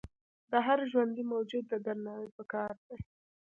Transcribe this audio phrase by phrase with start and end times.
[0.51, 2.97] د هر ژوندي موجود درناوی پکار دی.